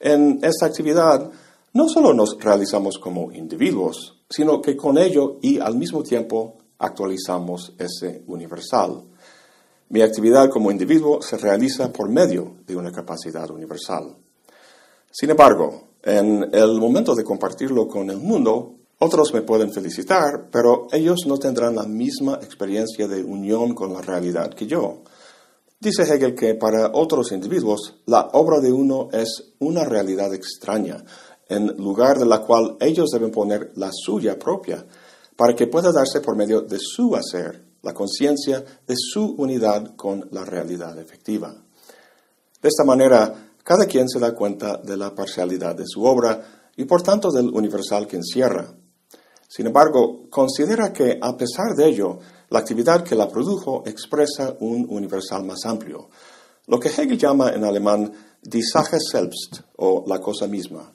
En 0.00 0.40
esta 0.42 0.66
actividad 0.66 1.30
no 1.74 1.88
solo 1.88 2.12
nos 2.12 2.36
realizamos 2.40 2.98
como 2.98 3.30
individuos, 3.30 4.20
sino 4.28 4.60
que 4.60 4.76
con 4.76 4.98
ello 4.98 5.38
y 5.40 5.60
al 5.60 5.76
mismo 5.76 6.02
tiempo 6.02 6.56
actualizamos 6.78 7.72
ese 7.78 8.24
universal. 8.26 9.04
Mi 9.90 10.02
actividad 10.02 10.50
como 10.50 10.72
individuo 10.72 11.22
se 11.22 11.38
realiza 11.38 11.92
por 11.92 12.08
medio 12.08 12.56
de 12.66 12.74
una 12.74 12.90
capacidad 12.90 13.48
universal. 13.48 14.16
Sin 15.08 15.30
embargo, 15.30 15.90
en 16.02 16.48
el 16.52 16.80
momento 16.80 17.14
de 17.14 17.22
compartirlo 17.22 17.86
con 17.86 18.10
el 18.10 18.18
mundo, 18.18 18.79
otros 19.02 19.32
me 19.32 19.40
pueden 19.40 19.72
felicitar, 19.72 20.48
pero 20.52 20.86
ellos 20.92 21.20
no 21.26 21.38
tendrán 21.38 21.74
la 21.74 21.84
misma 21.84 22.38
experiencia 22.42 23.08
de 23.08 23.24
unión 23.24 23.74
con 23.74 23.94
la 23.94 24.02
realidad 24.02 24.52
que 24.52 24.66
yo. 24.66 25.02
Dice 25.80 26.02
Hegel 26.02 26.34
que 26.34 26.54
para 26.54 26.90
otros 26.92 27.32
individuos 27.32 28.02
la 28.04 28.28
obra 28.34 28.60
de 28.60 28.70
uno 28.70 29.08
es 29.10 29.54
una 29.58 29.84
realidad 29.84 30.34
extraña, 30.34 31.02
en 31.48 31.68
lugar 31.78 32.18
de 32.18 32.26
la 32.26 32.42
cual 32.42 32.76
ellos 32.78 33.08
deben 33.10 33.30
poner 33.30 33.72
la 33.76 33.90
suya 33.90 34.38
propia, 34.38 34.84
para 35.34 35.54
que 35.54 35.66
pueda 35.66 35.90
darse 35.90 36.20
por 36.20 36.36
medio 36.36 36.60
de 36.60 36.78
su 36.78 37.16
hacer, 37.16 37.64
la 37.80 37.94
conciencia 37.94 38.62
de 38.86 38.94
su 38.94 39.34
unidad 39.38 39.96
con 39.96 40.28
la 40.32 40.44
realidad 40.44 40.98
efectiva. 40.98 41.54
De 42.60 42.68
esta 42.68 42.84
manera, 42.84 43.52
cada 43.64 43.86
quien 43.86 44.06
se 44.10 44.18
da 44.18 44.34
cuenta 44.34 44.76
de 44.76 44.98
la 44.98 45.14
parcialidad 45.14 45.74
de 45.74 45.86
su 45.86 46.04
obra 46.04 46.44
y 46.76 46.84
por 46.84 47.02
tanto 47.02 47.30
del 47.30 47.48
universal 47.48 48.06
que 48.06 48.16
encierra. 48.16 48.74
Sin 49.50 49.66
embargo, 49.66 50.30
considera 50.30 50.92
que, 50.92 51.18
a 51.20 51.36
pesar 51.36 51.74
de 51.74 51.88
ello, 51.88 52.20
la 52.50 52.60
actividad 52.60 53.02
que 53.02 53.16
la 53.16 53.28
produjo 53.28 53.82
expresa 53.84 54.56
un 54.60 54.86
universal 54.88 55.42
más 55.42 55.66
amplio, 55.66 56.08
lo 56.68 56.78
que 56.78 56.88
Hegel 56.88 57.18
llama 57.18 57.50
en 57.50 57.64
alemán 57.64 58.12
die 58.40 58.62
Sache 58.62 58.98
selbst, 59.00 59.62
o 59.78 60.04
la 60.06 60.20
cosa 60.20 60.46
misma. 60.46 60.92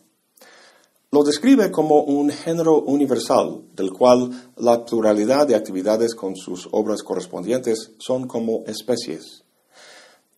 Lo 1.12 1.22
describe 1.22 1.70
como 1.70 2.04
un 2.04 2.30
género 2.30 2.82
universal, 2.84 3.62
del 3.74 3.92
cual 3.92 4.54
la 4.56 4.86
pluralidad 4.86 5.46
de 5.46 5.56
actividades 5.56 6.16
con 6.16 6.38
sus 6.38 6.70
obras 6.72 7.04
correspondientes 7.04 7.92
son 8.00 8.26
como 8.26 8.64
especies. 8.68 9.44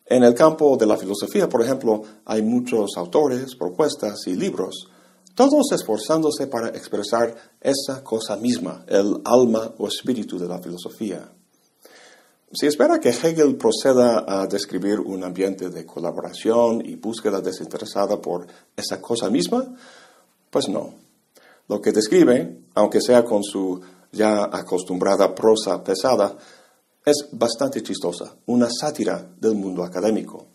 En 0.08 0.24
el 0.24 0.34
campo 0.34 0.76
de 0.76 0.88
la 0.88 0.98
filosofía, 0.98 1.48
por 1.48 1.62
ejemplo, 1.62 2.02
hay 2.26 2.42
muchos 2.42 2.98
autores, 2.98 3.56
propuestas 3.56 4.26
y 4.26 4.34
libros, 4.34 4.90
todos 5.38 5.72
esforzándose 5.72 6.48
para 6.48 6.70
expresar 6.70 7.36
esa 7.62 8.04
cosa 8.04 8.36
misma, 8.38 8.84
el 8.88 9.22
alma 9.24 9.72
o 9.78 9.88
espíritu 9.88 10.40
de 10.40 10.48
la 10.48 10.58
filosofía. 10.58 11.32
Si 12.52 12.66
espera 12.66 13.00
que 13.00 13.10
Hegel 13.10 13.56
proceda 13.56 14.26
a 14.28 14.48
describir 14.48 15.00
un 15.00 15.24
ambiente 15.24 15.70
de 15.70 15.86
colaboración 15.86 16.82
y 16.84 16.96
búsqueda 16.96 17.40
desinteresada 17.40 18.20
por 18.20 18.48
esa 18.76 19.00
cosa 19.00 19.30
misma, 19.30 19.76
pues 20.50 20.70
no. 20.70 20.96
Lo 21.68 21.80
que 21.82 21.92
describe, 21.92 22.58
aunque 22.74 23.00
sea 23.00 23.24
con 23.24 23.44
su 23.44 23.80
ya 24.12 24.46
acostumbrada 24.52 25.36
prosa 25.36 25.84
pesada, 25.84 26.36
es 27.06 27.28
bastante 27.32 27.84
chistosa, 27.84 28.38
una 28.48 28.70
sátira 28.72 29.24
del 29.40 29.54
mundo 29.54 29.84
académico. 29.84 30.48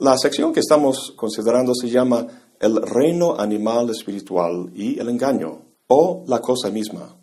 La 0.00 0.18
sección 0.18 0.52
que 0.52 0.60
estamos 0.60 1.12
considerando 1.16 1.74
se 1.76 1.88
llama 1.88 2.26
el 2.60 2.82
reino 2.82 3.38
animal 3.38 3.90
espiritual 3.90 4.70
y 4.74 4.98
el 4.98 5.08
engaño, 5.08 5.62
o 5.88 6.24
la 6.26 6.40
cosa 6.40 6.70
misma. 6.70 7.16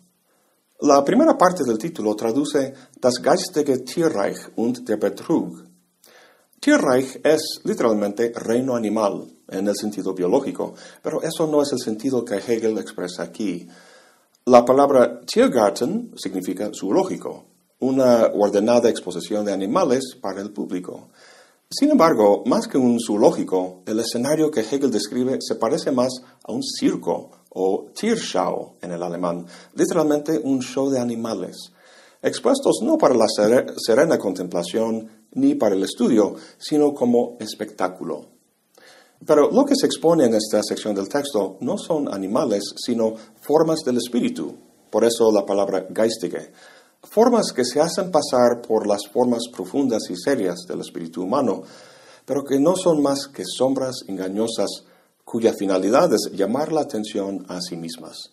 La 0.80 1.02
primera 1.02 1.38
parte 1.38 1.64
del 1.64 1.78
título 1.78 2.14
traduce 2.14 2.74
Das 3.00 3.14
geistige 3.22 3.82
Tierreich 3.84 4.36
und 4.56 4.86
der 4.86 4.98
Betrug. 4.98 5.64
Tierreich 6.60 7.20
es 7.24 7.60
literalmente 7.64 8.32
reino 8.34 8.76
animal 8.76 9.26
en 9.48 9.68
el 9.68 9.74
sentido 9.74 10.12
biológico, 10.12 10.74
pero 11.02 11.22
eso 11.22 11.46
no 11.46 11.62
es 11.62 11.72
el 11.72 11.78
sentido 11.78 12.24
que 12.24 12.36
Hegel 12.36 12.78
expresa 12.78 13.22
aquí. 13.22 13.66
La 14.46 14.64
palabra 14.64 15.20
Tiergarten 15.20 16.12
significa 16.16 16.70
zoológico, 16.78 17.46
una 17.78 18.26
ordenada 18.34 18.88
exposición 18.88 19.44
de 19.44 19.52
animales 19.52 20.16
para 20.20 20.40
el 20.40 20.52
público. 20.52 21.10
Sin 21.68 21.90
embargo, 21.90 22.44
más 22.46 22.68
que 22.68 22.78
un 22.78 23.00
zoológico, 23.04 23.82
el 23.86 23.98
escenario 23.98 24.52
que 24.52 24.60
Hegel 24.60 24.92
describe 24.92 25.38
se 25.40 25.56
parece 25.56 25.90
más 25.90 26.12
a 26.44 26.52
un 26.52 26.62
circo 26.62 27.32
o 27.50 27.86
Tierschau 27.92 28.76
en 28.80 28.92
el 28.92 29.02
alemán, 29.02 29.46
literalmente 29.74 30.38
un 30.44 30.60
show 30.60 30.88
de 30.90 31.00
animales, 31.00 31.72
expuestos 32.22 32.78
no 32.82 32.96
para 32.96 33.16
la 33.16 33.26
serena 33.28 34.16
contemplación 34.16 35.10
ni 35.32 35.56
para 35.56 35.74
el 35.74 35.82
estudio, 35.82 36.36
sino 36.56 36.94
como 36.94 37.36
espectáculo. 37.40 38.26
Pero 39.26 39.50
lo 39.50 39.64
que 39.64 39.74
se 39.74 39.86
expone 39.86 40.26
en 40.26 40.34
esta 40.34 40.62
sección 40.62 40.94
del 40.94 41.08
texto 41.08 41.56
no 41.62 41.78
son 41.78 42.14
animales, 42.14 42.62
sino 42.76 43.14
formas 43.40 43.80
del 43.84 43.96
espíritu, 43.96 44.54
por 44.88 45.04
eso 45.04 45.32
la 45.32 45.44
palabra 45.44 45.88
geistige, 45.92 46.52
formas 47.10 47.52
que 47.52 47.64
se 47.64 47.80
hacen 47.80 48.10
pasar 48.10 48.60
por 48.60 48.86
las 48.86 49.06
formas 49.12 49.42
profundas 49.52 50.02
y 50.10 50.16
serias 50.16 50.66
del 50.68 50.80
espíritu 50.80 51.22
humano, 51.22 51.62
pero 52.24 52.44
que 52.44 52.58
no 52.58 52.76
son 52.76 53.02
más 53.02 53.28
que 53.28 53.44
sombras 53.44 54.04
engañosas 54.08 54.84
cuya 55.24 55.52
finalidad 55.54 56.12
es 56.12 56.30
llamar 56.32 56.72
la 56.72 56.82
atención 56.82 57.44
a 57.48 57.60
sí 57.60 57.76
mismas. 57.76 58.32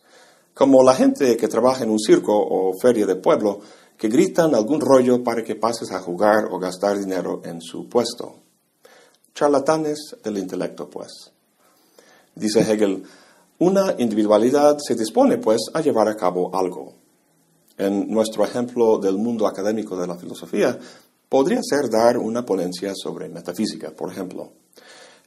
Como 0.53 0.83
la 0.83 0.93
gente 0.93 1.37
que 1.37 1.47
trabaja 1.47 1.83
en 1.83 1.89
un 1.89 1.99
circo 1.99 2.33
o 2.35 2.73
feria 2.79 3.05
de 3.05 3.15
pueblo, 3.15 3.61
que 3.97 4.07
gritan 4.07 4.53
algún 4.53 4.81
rollo 4.81 5.23
para 5.23 5.43
que 5.43 5.55
pases 5.55 5.91
a 5.91 5.99
jugar 5.99 6.45
o 6.51 6.59
gastar 6.59 6.99
dinero 6.99 7.41
en 7.45 7.61
su 7.61 7.87
puesto. 7.87 8.35
Charlatanes 9.33 10.15
del 10.23 10.37
intelecto, 10.37 10.89
pues. 10.89 11.31
Dice 12.35 12.61
Hegel, 12.61 13.03
una 13.59 13.95
individualidad 13.97 14.77
se 14.79 14.95
dispone, 14.95 15.37
pues, 15.37 15.61
a 15.73 15.81
llevar 15.81 16.07
a 16.07 16.15
cabo 16.15 16.55
algo. 16.55 17.02
En 17.77 18.09
nuestro 18.09 18.43
ejemplo 18.43 18.97
del 18.97 19.17
mundo 19.17 19.47
académico 19.47 19.97
de 19.97 20.07
la 20.07 20.15
filosofía, 20.15 20.77
podría 21.27 21.61
ser 21.63 21.89
dar 21.89 22.17
una 22.17 22.45
ponencia 22.45 22.93
sobre 22.95 23.29
metafísica, 23.29 23.91
por 23.91 24.11
ejemplo. 24.11 24.51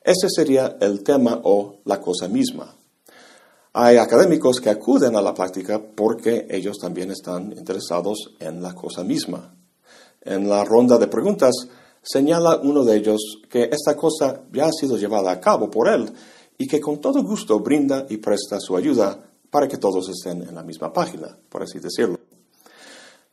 Ese 0.03 0.29
sería 0.31 0.76
el 0.81 1.03
tema 1.03 1.41
o 1.43 1.81
la 1.85 2.00
cosa 2.00 2.29
misma. 2.29 2.73
Hay 3.73 3.97
académicos 3.97 4.61
que 4.61 4.71
acuden 4.71 5.17
a 5.17 5.21
la 5.21 5.35
práctica 5.35 5.83
porque 5.83 6.47
ellos 6.49 6.79
también 6.79 7.11
están 7.11 7.53
interesados 7.53 8.37
en 8.38 8.62
la 8.62 8.73
cosa 8.73 9.03
misma. 9.03 9.55
En 10.23 10.49
la 10.49 10.65
ronda 10.65 10.97
de 10.97 11.09
preguntas 11.09 11.55
señala 12.03 12.61
uno 12.62 12.85
de 12.85 12.97
ellos 12.97 13.21
que 13.50 13.65
esta 13.65 13.97
cosa 13.97 14.43
ya 14.53 14.67
ha 14.67 14.73
sido 14.73 14.97
llevada 14.97 15.33
a 15.33 15.41
cabo 15.41 15.69
por 15.69 15.88
él 15.88 16.11
y 16.57 16.67
que 16.67 16.81
con 16.81 17.00
todo 17.00 17.23
gusto 17.23 17.59
brinda 17.61 18.07
y 18.09 18.17
presta 18.19 18.61
su 18.61 18.76
ayuda 18.76 19.19
para 19.50 19.69
que 19.69 19.76
todos 19.76 20.09
estén 20.09 20.43
en 20.43 20.55
la 20.55 20.62
misma 20.62 20.93
página, 20.93 21.37
por 21.49 21.62
así 21.62 21.79
decirlo. 21.79 22.16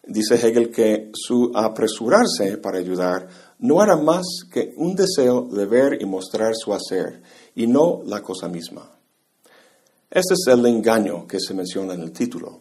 Dice 0.05 0.36
Hegel 0.36 0.69
que 0.69 1.12
su 1.13 1.51
apresurarse 1.55 2.57
para 2.57 2.77
ayudar 2.77 3.27
no 3.60 3.81
era 3.81 3.95
más 3.95 4.25
que 4.51 4.74
un 4.75 4.95
deseo 4.95 5.43
de 5.43 5.65
ver 5.65 6.01
y 6.01 6.05
mostrar 6.05 6.53
su 6.55 6.74
hacer, 6.74 7.22
y 7.55 7.67
no 7.67 8.01
la 8.05 8.22
cosa 8.22 8.50
misma. 8.50 8.91
Este 10.12 10.33
es 10.33 10.45
el 10.48 10.65
engaño 10.65 11.25
que 11.25 11.39
se 11.39 11.53
menciona 11.53 11.93
en 11.93 12.01
el 12.01 12.12
título. 12.12 12.60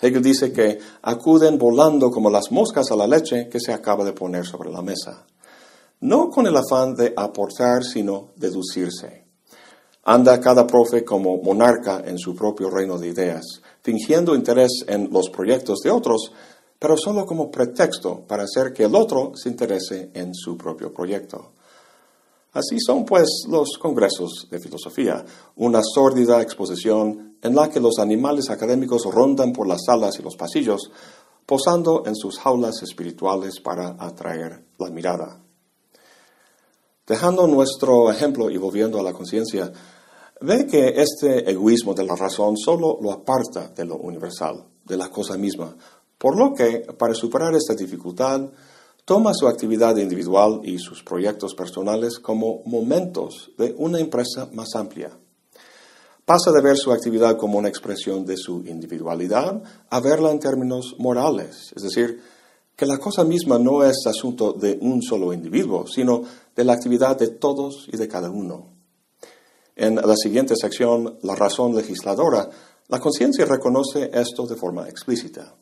Hegel 0.00 0.22
dice 0.22 0.52
que 0.52 0.78
acuden 1.02 1.56
volando 1.56 2.10
como 2.10 2.28
las 2.28 2.52
moscas 2.52 2.90
a 2.90 2.96
la 2.96 3.06
leche 3.06 3.48
que 3.48 3.60
se 3.60 3.72
acaba 3.72 4.04
de 4.04 4.12
poner 4.12 4.44
sobre 4.44 4.70
la 4.70 4.82
mesa. 4.82 5.24
No 6.00 6.28
con 6.28 6.46
el 6.46 6.56
afán 6.56 6.94
de 6.94 7.14
aportar, 7.16 7.82
sino 7.82 8.32
deducirse. 8.36 9.24
Anda 10.04 10.38
cada 10.38 10.66
profe 10.66 11.02
como 11.02 11.38
monarca 11.38 12.02
en 12.04 12.18
su 12.18 12.34
propio 12.34 12.68
reino 12.68 12.98
de 12.98 13.08
ideas, 13.08 13.62
fingiendo 13.80 14.34
interés 14.34 14.84
en 14.86 15.08
los 15.10 15.30
proyectos 15.30 15.80
de 15.82 15.90
otros, 15.90 16.30
pero 16.84 16.98
solo 16.98 17.24
como 17.24 17.50
pretexto 17.50 18.26
para 18.28 18.42
hacer 18.42 18.74
que 18.74 18.84
el 18.84 18.94
otro 18.94 19.32
se 19.36 19.48
interese 19.48 20.10
en 20.12 20.34
su 20.34 20.54
propio 20.54 20.92
proyecto. 20.92 21.52
Así 22.52 22.76
son, 22.78 23.06
pues, 23.06 23.46
los 23.48 23.78
congresos 23.80 24.48
de 24.50 24.60
filosofía, 24.60 25.24
una 25.56 25.80
sórdida 25.82 26.42
exposición 26.42 27.38
en 27.40 27.54
la 27.54 27.70
que 27.70 27.80
los 27.80 27.98
animales 27.98 28.50
académicos 28.50 29.06
rondan 29.06 29.54
por 29.54 29.66
las 29.66 29.80
salas 29.86 30.18
y 30.18 30.22
los 30.22 30.36
pasillos, 30.36 30.90
posando 31.46 32.02
en 32.04 32.14
sus 32.14 32.38
jaulas 32.38 32.82
espirituales 32.82 33.60
para 33.60 33.96
atraer 33.98 34.66
la 34.78 34.90
mirada. 34.90 35.40
Dejando 37.06 37.46
nuestro 37.46 38.10
ejemplo 38.10 38.50
y 38.50 38.58
volviendo 38.58 39.00
a 39.00 39.02
la 39.02 39.14
conciencia, 39.14 39.72
ve 40.42 40.66
que 40.66 41.00
este 41.00 41.50
egoísmo 41.50 41.94
de 41.94 42.04
la 42.04 42.14
razón 42.14 42.58
solo 42.58 42.98
lo 43.00 43.10
aparta 43.10 43.68
de 43.68 43.86
lo 43.86 43.96
universal, 43.96 44.66
de 44.84 44.98
la 44.98 45.08
cosa 45.08 45.38
misma, 45.38 45.74
por 46.24 46.38
lo 46.38 46.54
que, 46.54 46.86
para 46.96 47.12
superar 47.12 47.54
esta 47.54 47.74
dificultad, 47.74 48.48
toma 49.04 49.34
su 49.34 49.46
actividad 49.46 49.94
individual 49.98 50.62
y 50.64 50.78
sus 50.78 51.02
proyectos 51.02 51.54
personales 51.54 52.18
como 52.18 52.62
momentos 52.64 53.50
de 53.58 53.74
una 53.76 54.00
empresa 54.00 54.48
más 54.54 54.74
amplia. 54.74 55.10
Pasa 56.24 56.50
de 56.50 56.62
ver 56.62 56.78
su 56.78 56.92
actividad 56.92 57.36
como 57.36 57.58
una 57.58 57.68
expresión 57.68 58.24
de 58.24 58.38
su 58.38 58.64
individualidad 58.64 59.62
a 59.90 60.00
verla 60.00 60.30
en 60.30 60.40
términos 60.40 60.96
morales, 60.98 61.74
es 61.76 61.82
decir, 61.82 62.22
que 62.74 62.86
la 62.86 62.96
cosa 62.96 63.22
misma 63.22 63.58
no 63.58 63.84
es 63.84 64.06
asunto 64.06 64.54
de 64.54 64.78
un 64.80 65.02
solo 65.02 65.30
individuo, 65.30 65.86
sino 65.86 66.22
de 66.56 66.64
la 66.64 66.72
actividad 66.72 67.18
de 67.18 67.28
todos 67.28 67.86
y 67.92 67.98
de 67.98 68.08
cada 68.08 68.30
uno. 68.30 68.72
En 69.76 69.96
la 69.96 70.16
siguiente 70.16 70.54
sección, 70.56 71.18
la 71.20 71.34
razón 71.34 71.76
legisladora, 71.76 72.48
la 72.88 72.98
conciencia 72.98 73.44
reconoce 73.44 74.10
esto 74.14 74.46
de 74.46 74.56
forma 74.56 74.88
explícita. 74.88 75.54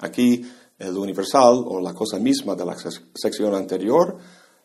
Aquí 0.00 0.44
el 0.78 0.96
universal 0.96 1.62
o 1.66 1.80
la 1.80 1.92
cosa 1.94 2.18
misma 2.18 2.54
de 2.54 2.64
la 2.64 2.76
sección 3.14 3.54
anterior, 3.54 4.16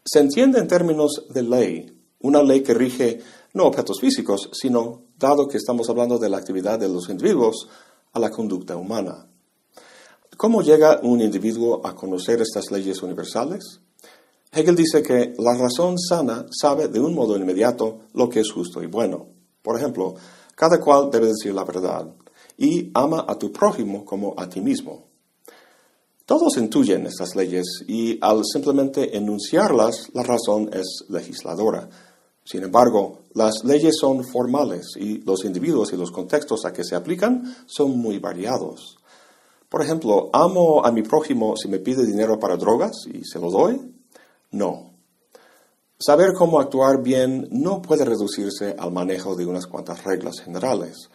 se 0.03 0.19
entiende 0.19 0.59
en 0.59 0.67
términos 0.67 1.25
de 1.29 1.43
ley, 1.43 1.99
una 2.21 2.41
ley 2.41 2.61
que 2.61 2.73
rige 2.73 3.19
no 3.53 3.65
objetos 3.65 3.99
físicos, 3.99 4.49
sino, 4.53 5.03
dado 5.17 5.47
que 5.47 5.57
estamos 5.57 5.89
hablando 5.89 6.17
de 6.17 6.29
la 6.29 6.37
actividad 6.37 6.79
de 6.79 6.89
los 6.89 7.09
individuos, 7.09 7.67
a 8.13 8.19
la 8.19 8.29
conducta 8.29 8.77
humana. 8.77 9.27
¿Cómo 10.37 10.61
llega 10.61 10.99
un 11.03 11.21
individuo 11.21 11.85
a 11.85 11.93
conocer 11.95 12.41
estas 12.41 12.71
leyes 12.71 13.01
universales? 13.03 13.81
Hegel 14.51 14.75
dice 14.75 15.03
que 15.03 15.33
la 15.37 15.53
razón 15.57 15.97
sana 15.99 16.45
sabe 16.49 16.87
de 16.87 16.99
un 17.01 17.13
modo 17.13 17.35
inmediato 17.35 17.99
lo 18.13 18.29
que 18.29 18.39
es 18.39 18.51
justo 18.51 18.81
y 18.81 18.87
bueno. 18.87 19.27
Por 19.61 19.77
ejemplo, 19.77 20.15
cada 20.55 20.79
cual 20.79 21.09
debe 21.11 21.27
decir 21.27 21.53
la 21.53 21.65
verdad 21.65 22.07
y 22.57 22.89
ama 22.93 23.25
a 23.27 23.37
tu 23.37 23.51
prójimo 23.51 24.05
como 24.05 24.33
a 24.37 24.47
ti 24.47 24.61
mismo. 24.61 25.14
Todos 26.25 26.57
intuyen 26.57 27.05
estas 27.05 27.35
leyes 27.35 27.83
y 27.87 28.17
al 28.19 28.43
simplemente 28.45 29.15
enunciarlas, 29.15 30.09
la 30.13 30.23
razón 30.23 30.71
es 30.73 31.05
legisladora. 31.07 31.87
Sin 32.43 32.63
embargo, 32.63 33.25
las 33.35 33.63
leyes 33.63 33.95
son 33.99 34.23
formales 34.23 34.87
y 34.95 35.19
los 35.19 35.45
individuos 35.45 35.93
y 35.93 35.97
los 35.97 36.09
contextos 36.09 36.65
a 36.65 36.73
que 36.73 36.83
se 36.83 36.95
aplican 36.95 37.55
son 37.67 37.99
muy 37.99 38.17
variados. 38.17 38.97
Por 39.69 39.83
ejemplo, 39.83 40.31
¿amo 40.33 40.83
a 40.83 40.91
mi 40.91 41.03
prójimo 41.03 41.55
si 41.57 41.67
me 41.67 41.77
pide 41.77 42.03
dinero 42.03 42.39
para 42.39 42.57
drogas 42.57 43.05
y 43.05 43.23
se 43.23 43.39
lo 43.39 43.51
doy? 43.51 43.79
No. 44.49 44.93
Saber 45.99 46.33
cómo 46.33 46.59
actuar 46.59 47.03
bien 47.03 47.47
no 47.51 47.83
puede 47.83 48.03
reducirse 48.03 48.75
al 48.79 48.91
manejo 48.91 49.35
de 49.35 49.45
unas 49.45 49.67
cuantas 49.67 50.03
reglas 50.03 50.39
generales. 50.39 51.09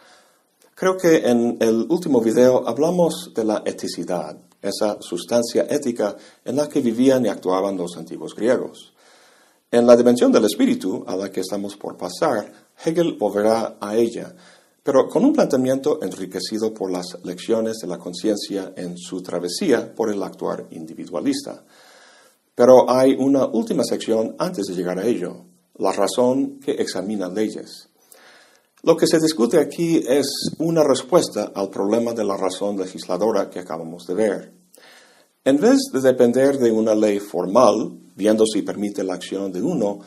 Creo 0.73 0.95
que 0.95 1.29
en 1.29 1.57
el 1.59 1.85
último 1.89 2.21
video 2.21 2.67
hablamos 2.67 3.31
de 3.35 3.43
la 3.43 3.61
eticidad, 3.65 4.37
esa 4.61 5.01
sustancia 5.01 5.65
ética 5.69 6.15
en 6.45 6.55
la 6.55 6.69
que 6.69 6.81
vivían 6.81 7.25
y 7.25 7.29
actuaban 7.29 7.77
los 7.77 7.97
antiguos 7.97 8.35
griegos. 8.35 8.93
En 9.71 9.87
la 9.87 9.95
dimensión 9.95 10.31
del 10.31 10.45
espíritu, 10.45 11.03
a 11.07 11.15
la 11.15 11.31
que 11.31 11.39
estamos 11.39 11.77
por 11.77 11.97
pasar, 11.97 12.51
Hegel 12.83 13.13
volverá 13.13 13.77
a 13.79 13.95
ella, 13.95 14.35
pero 14.83 15.07
con 15.07 15.23
un 15.23 15.33
planteamiento 15.33 16.01
enriquecido 16.03 16.73
por 16.73 16.91
las 16.91 17.17
lecciones 17.23 17.77
de 17.77 17.87
la 17.87 17.97
conciencia 17.97 18.73
en 18.75 18.97
su 18.97 19.21
travesía 19.21 19.93
por 19.95 20.11
el 20.11 20.21
actuar 20.23 20.67
individualista. 20.71 21.63
Pero 22.55 22.89
hay 22.89 23.13
una 23.13 23.45
última 23.45 23.83
sección 23.83 24.35
antes 24.39 24.65
de 24.65 24.75
llegar 24.75 24.99
a 24.99 25.05
ello, 25.05 25.45
la 25.77 25.91
razón 25.91 26.59
que 26.59 26.71
examina 26.71 27.29
leyes. 27.29 27.90
Lo 28.83 28.97
que 28.97 29.05
se 29.05 29.19
discute 29.19 29.59
aquí 29.59 30.03
es 30.07 30.55
una 30.57 30.83
respuesta 30.83 31.51
al 31.53 31.69
problema 31.69 32.13
de 32.13 32.23
la 32.23 32.35
razón 32.35 32.77
legisladora 32.79 33.47
que 33.47 33.59
acabamos 33.59 34.07
de 34.07 34.13
ver. 34.15 34.53
En 35.45 35.59
vez 35.59 35.77
de 35.93 36.01
depender 36.01 36.57
de 36.57 36.71
una 36.71 36.95
ley 36.95 37.19
formal, 37.19 37.91
viendo 38.15 38.43
si 38.47 38.63
permite 38.63 39.03
la 39.03 39.13
acción 39.13 39.51
de 39.51 39.61
uno, 39.61 39.99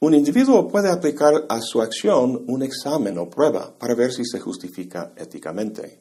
un 0.00 0.14
individuo 0.14 0.66
puede 0.66 0.90
aplicar 0.90 1.44
a 1.48 1.60
su 1.60 1.82
acción 1.82 2.44
un 2.48 2.62
examen 2.62 3.18
o 3.18 3.28
prueba 3.28 3.74
para 3.78 3.94
ver 3.94 4.12
si 4.12 4.24
se 4.24 4.40
justifica 4.40 5.12
éticamente. 5.16 6.00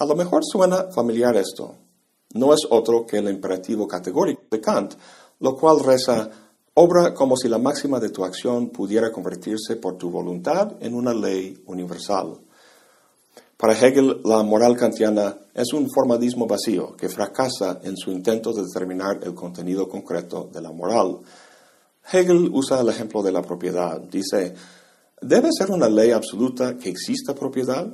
A 0.00 0.06
lo 0.06 0.16
mejor 0.16 0.44
suena 0.44 0.90
familiar 0.90 1.36
esto. 1.36 1.76
No 2.34 2.52
es 2.52 2.60
otro 2.70 3.06
que 3.06 3.18
el 3.18 3.28
imperativo 3.28 3.86
categórico 3.86 4.42
de 4.50 4.60
Kant, 4.60 4.94
lo 5.38 5.56
cual 5.56 5.78
reza 5.78 6.28
Obra 6.82 7.12
como 7.12 7.36
si 7.36 7.46
la 7.46 7.58
máxima 7.58 8.00
de 8.00 8.08
tu 8.08 8.24
acción 8.24 8.70
pudiera 8.70 9.12
convertirse 9.12 9.76
por 9.76 9.98
tu 9.98 10.10
voluntad 10.10 10.76
en 10.80 10.94
una 10.94 11.12
ley 11.12 11.62
universal. 11.66 12.38
Para 13.58 13.74
Hegel, 13.74 14.22
la 14.24 14.42
moral 14.42 14.78
kantiana 14.78 15.36
es 15.52 15.74
un 15.74 15.90
formalismo 15.90 16.46
vacío 16.46 16.96
que 16.96 17.10
fracasa 17.10 17.80
en 17.82 17.98
su 17.98 18.10
intento 18.10 18.54
de 18.54 18.62
determinar 18.62 19.20
el 19.22 19.34
contenido 19.34 19.90
concreto 19.90 20.48
de 20.50 20.62
la 20.62 20.72
moral. 20.72 21.18
Hegel 22.10 22.48
usa 22.50 22.80
el 22.80 22.88
ejemplo 22.88 23.22
de 23.22 23.32
la 23.32 23.42
propiedad. 23.42 24.00
Dice, 24.00 24.54
¿debe 25.20 25.50
ser 25.52 25.70
una 25.70 25.90
ley 25.90 26.12
absoluta 26.12 26.78
que 26.78 26.88
exista 26.88 27.34
propiedad? 27.34 27.92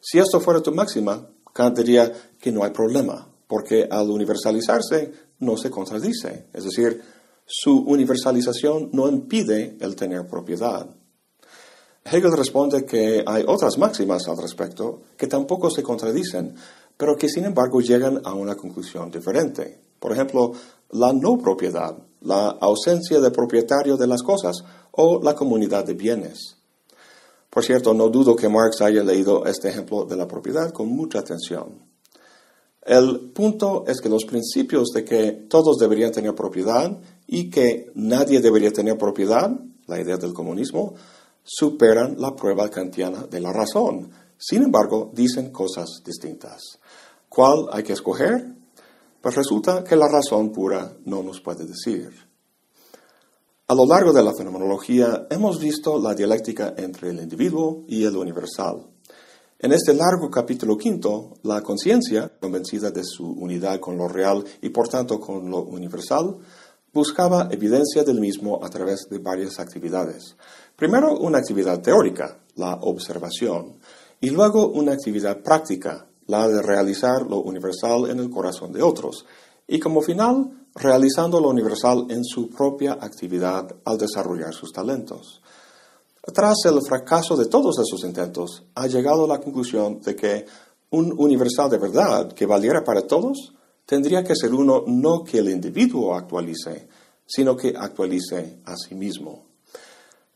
Si 0.00 0.20
esto 0.20 0.38
fuera 0.38 0.60
tu 0.60 0.70
máxima, 0.70 1.28
Kant 1.52 1.76
diría 1.76 2.12
que 2.38 2.52
no 2.52 2.62
hay 2.62 2.70
problema, 2.70 3.28
porque 3.48 3.88
al 3.90 4.08
universalizarse 4.08 5.12
no 5.40 5.56
se 5.56 5.70
contradice. 5.70 6.46
Es 6.52 6.62
decir, 6.62 7.02
su 7.46 7.78
universalización 7.78 8.90
no 8.92 9.08
impide 9.08 9.76
el 9.80 9.96
tener 9.96 10.26
propiedad. 10.26 10.86
Hegel 12.04 12.36
responde 12.36 12.84
que 12.84 13.22
hay 13.24 13.44
otras 13.46 13.78
máximas 13.78 14.26
al 14.26 14.38
respecto 14.38 15.02
que 15.16 15.26
tampoco 15.26 15.70
se 15.70 15.82
contradicen, 15.82 16.54
pero 16.96 17.16
que 17.16 17.28
sin 17.28 17.44
embargo 17.44 17.80
llegan 17.80 18.20
a 18.24 18.34
una 18.34 18.56
conclusión 18.56 19.10
diferente. 19.10 19.80
Por 20.00 20.12
ejemplo, 20.12 20.52
la 20.90 21.12
no 21.12 21.38
propiedad, 21.38 21.96
la 22.22 22.48
ausencia 22.60 23.20
de 23.20 23.30
propietario 23.30 23.96
de 23.96 24.06
las 24.06 24.22
cosas 24.22 24.64
o 24.90 25.22
la 25.22 25.34
comunidad 25.34 25.84
de 25.84 25.94
bienes. 25.94 26.56
Por 27.48 27.64
cierto, 27.64 27.94
no 27.94 28.08
dudo 28.08 28.34
que 28.34 28.48
Marx 28.48 28.80
haya 28.80 29.04
leído 29.04 29.44
este 29.46 29.68
ejemplo 29.68 30.04
de 30.04 30.16
la 30.16 30.26
propiedad 30.26 30.72
con 30.72 30.88
mucha 30.88 31.20
atención. 31.20 31.91
El 32.84 33.30
punto 33.32 33.84
es 33.86 34.00
que 34.00 34.08
los 34.08 34.24
principios 34.24 34.88
de 34.92 35.04
que 35.04 35.32
todos 35.48 35.78
deberían 35.78 36.10
tener 36.10 36.34
propiedad 36.34 36.98
y 37.28 37.48
que 37.48 37.92
nadie 37.94 38.40
debería 38.40 38.72
tener 38.72 38.98
propiedad, 38.98 39.50
la 39.86 40.00
idea 40.00 40.16
del 40.16 40.32
comunismo, 40.32 40.94
superan 41.44 42.16
la 42.18 42.34
prueba 42.34 42.68
kantiana 42.68 43.26
de 43.30 43.40
la 43.40 43.52
razón. 43.52 44.10
Sin 44.36 44.64
embargo, 44.64 45.12
dicen 45.14 45.50
cosas 45.50 46.02
distintas. 46.04 46.60
¿Cuál 47.28 47.66
hay 47.70 47.84
que 47.84 47.92
escoger? 47.92 48.52
Pues 49.20 49.36
resulta 49.36 49.84
que 49.84 49.94
la 49.94 50.08
razón 50.08 50.50
pura 50.50 50.96
no 51.04 51.22
nos 51.22 51.40
puede 51.40 51.64
decir. 51.64 52.10
A 53.68 53.74
lo 53.74 53.86
largo 53.86 54.12
de 54.12 54.24
la 54.24 54.34
fenomenología 54.34 55.28
hemos 55.30 55.60
visto 55.60 55.98
la 56.00 56.14
dialéctica 56.14 56.74
entre 56.76 57.10
el 57.10 57.20
individuo 57.20 57.84
y 57.86 58.04
el 58.04 58.16
universal. 58.16 58.91
En 59.64 59.70
este 59.70 59.94
largo 59.94 60.28
capítulo 60.28 60.76
quinto, 60.76 61.34
la 61.44 61.62
conciencia, 61.62 62.32
convencida 62.40 62.90
de 62.90 63.04
su 63.04 63.24
unidad 63.24 63.78
con 63.78 63.96
lo 63.96 64.08
real 64.08 64.42
y 64.60 64.70
por 64.70 64.88
tanto 64.88 65.20
con 65.20 65.48
lo 65.48 65.62
universal, 65.62 66.36
buscaba 66.92 67.46
evidencia 67.48 68.02
del 68.02 68.18
mismo 68.18 68.58
a 68.64 68.68
través 68.68 69.06
de 69.08 69.18
varias 69.18 69.60
actividades. 69.60 70.36
Primero 70.74 71.16
una 71.16 71.38
actividad 71.38 71.80
teórica, 71.80 72.40
la 72.56 72.74
observación, 72.74 73.78
y 74.20 74.30
luego 74.30 74.66
una 74.66 74.94
actividad 74.94 75.42
práctica, 75.42 76.08
la 76.26 76.48
de 76.48 76.60
realizar 76.60 77.22
lo 77.22 77.38
universal 77.38 78.10
en 78.10 78.18
el 78.18 78.30
corazón 78.30 78.72
de 78.72 78.82
otros, 78.82 79.26
y 79.68 79.78
como 79.78 80.02
final, 80.02 80.66
realizando 80.74 81.40
lo 81.40 81.50
universal 81.50 82.06
en 82.08 82.24
su 82.24 82.50
propia 82.50 82.94
actividad 82.94 83.76
al 83.84 83.96
desarrollar 83.96 84.54
sus 84.54 84.72
talentos. 84.72 85.40
Tras 86.24 86.58
el 86.66 86.78
fracaso 86.86 87.36
de 87.36 87.46
todos 87.46 87.76
esos 87.80 88.04
intentos, 88.04 88.62
ha 88.76 88.86
llegado 88.86 89.24
a 89.24 89.28
la 89.28 89.40
conclusión 89.40 90.00
de 90.00 90.14
que 90.14 90.46
un 90.90 91.12
universal 91.18 91.68
de 91.68 91.78
verdad 91.78 92.32
que 92.32 92.46
valiera 92.46 92.84
para 92.84 93.04
todos 93.08 93.52
tendría 93.84 94.22
que 94.22 94.36
ser 94.36 94.54
uno 94.54 94.84
no 94.86 95.24
que 95.24 95.38
el 95.38 95.50
individuo 95.50 96.14
actualice, 96.14 96.86
sino 97.26 97.56
que 97.56 97.74
actualice 97.76 98.60
a 98.64 98.76
sí 98.76 98.94
mismo. 98.94 99.46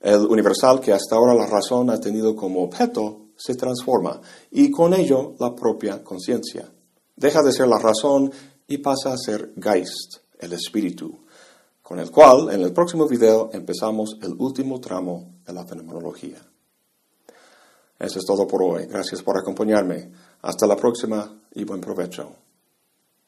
El 0.00 0.26
universal 0.26 0.80
que 0.80 0.92
hasta 0.92 1.14
ahora 1.14 1.34
la 1.34 1.46
razón 1.46 1.88
ha 1.90 2.00
tenido 2.00 2.34
como 2.34 2.64
objeto 2.64 3.26
se 3.36 3.54
transforma 3.54 4.20
y 4.50 4.72
con 4.72 4.92
ello 4.92 5.34
la 5.38 5.54
propia 5.54 6.02
conciencia. 6.02 6.68
Deja 7.14 7.44
de 7.44 7.52
ser 7.52 7.68
la 7.68 7.78
razón 7.78 8.32
y 8.66 8.78
pasa 8.78 9.12
a 9.12 9.16
ser 9.16 9.52
Geist, 9.56 10.16
el 10.40 10.52
espíritu. 10.52 11.20
con 11.80 12.00
el 12.00 12.10
cual 12.10 12.52
en 12.52 12.62
el 12.62 12.72
próximo 12.72 13.06
video 13.06 13.50
empezamos 13.52 14.18
el 14.20 14.34
último 14.40 14.80
tramo 14.80 15.35
de 15.46 15.52
la 15.52 15.64
fenomenología. 15.64 16.38
Eso 17.98 18.18
es 18.18 18.26
todo 18.26 18.46
por 18.46 18.62
hoy. 18.62 18.86
Gracias 18.86 19.22
por 19.22 19.38
acompañarme. 19.38 20.10
Hasta 20.42 20.66
la 20.66 20.76
próxima 20.76 21.40
y 21.54 21.64
buen 21.64 21.80
provecho. 21.80 22.45